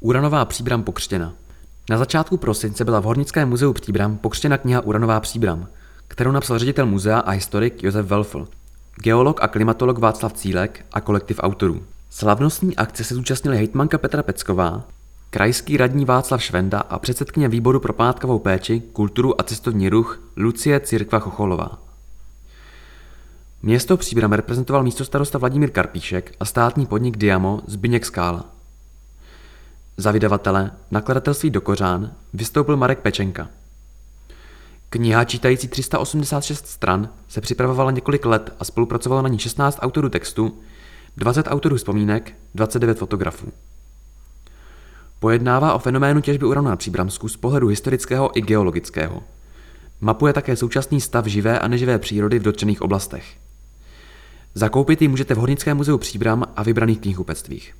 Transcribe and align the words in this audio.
Uranová 0.00 0.44
příbram 0.44 0.82
pokřtěna. 0.82 1.32
Na 1.90 1.98
začátku 1.98 2.36
prosince 2.36 2.84
byla 2.84 3.00
v 3.00 3.04
Hornickém 3.04 3.48
muzeu 3.48 3.72
Příbram 3.72 4.16
pokřtěna 4.16 4.58
kniha 4.58 4.80
Uranová 4.80 5.20
příbram, 5.20 5.68
kterou 6.08 6.32
napsal 6.32 6.58
ředitel 6.58 6.86
muzea 6.86 7.18
a 7.18 7.30
historik 7.30 7.82
Josef 7.82 8.06
Welfl, 8.06 8.48
geolog 9.02 9.42
a 9.42 9.48
klimatolog 9.48 9.98
Václav 9.98 10.32
Cílek 10.32 10.86
a 10.92 11.00
kolektiv 11.00 11.40
autorů. 11.42 11.82
Slavnostní 12.10 12.76
akce 12.76 13.04
se 13.04 13.14
zúčastnili 13.14 13.56
hejtmanka 13.56 13.98
Petra 13.98 14.22
Pecková, 14.22 14.84
krajský 15.30 15.76
radní 15.76 16.04
Václav 16.04 16.42
Švenda 16.42 16.80
a 16.80 16.98
předsedkyně 16.98 17.48
výboru 17.48 17.80
pro 17.80 17.92
památkovou 17.92 18.38
péči, 18.38 18.82
kulturu 18.92 19.40
a 19.40 19.44
cestovní 19.44 19.88
ruch 19.88 20.20
Lucie 20.36 20.80
Cirkva 20.80 21.18
Chocholová. 21.18 21.78
Město 23.62 23.96
Příbram 23.96 24.32
reprezentoval 24.32 24.82
místo 24.82 25.04
starosta 25.04 25.38
Vladimír 25.38 25.70
Karpíšek 25.70 26.34
a 26.40 26.44
státní 26.44 26.86
podnik 26.86 27.16
Diamo 27.16 27.60
Zbyněk 27.66 28.06
Skála. 28.06 28.55
Za 29.98 30.10
vydavatele, 30.10 30.70
nakladatelství 30.90 31.50
Dokořán, 31.50 32.12
vystoupil 32.32 32.76
Marek 32.76 32.98
Pečenka. 32.98 33.48
Kniha 34.90 35.24
čítající 35.24 35.68
386 35.68 36.66
stran 36.66 37.08
se 37.28 37.40
připravovala 37.40 37.90
několik 37.90 38.26
let 38.26 38.54
a 38.60 38.64
spolupracovalo 38.64 39.22
na 39.22 39.28
ní 39.28 39.38
16 39.38 39.78
autorů 39.82 40.08
textu, 40.08 40.58
20 41.16 41.46
autorů 41.48 41.76
vzpomínek, 41.76 42.34
29 42.54 42.98
fotografů. 42.98 43.52
Pojednává 45.20 45.74
o 45.74 45.78
fenoménu 45.78 46.20
těžby 46.20 46.46
uranu 46.46 46.68
na 46.68 46.76
Příbramsku 46.76 47.28
z 47.28 47.36
pohledu 47.36 47.68
historického 47.68 48.38
i 48.38 48.42
geologického. 48.42 49.22
Mapuje 50.00 50.32
také 50.32 50.56
současný 50.56 51.00
stav 51.00 51.26
živé 51.26 51.58
a 51.58 51.68
neživé 51.68 51.98
přírody 51.98 52.38
v 52.38 52.42
dotčených 52.42 52.82
oblastech. 52.82 53.24
Zakoupit 54.54 55.02
ji 55.02 55.08
můžete 55.08 55.34
v 55.34 55.38
Hornickém 55.38 55.76
muzeu 55.76 55.98
Příbram 55.98 56.44
a 56.56 56.62
vybraných 56.62 57.00
knihkupectvích. 57.00 57.74